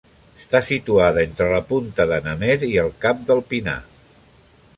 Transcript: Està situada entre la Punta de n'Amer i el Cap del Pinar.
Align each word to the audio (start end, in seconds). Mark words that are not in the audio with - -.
Està 0.43 0.61
situada 0.69 1.21
entre 1.25 1.49
la 1.51 1.59
Punta 1.73 2.07
de 2.13 2.19
n'Amer 2.29 2.59
i 2.69 2.73
el 2.85 2.93
Cap 3.05 3.23
del 3.29 3.45
Pinar. 3.53 3.81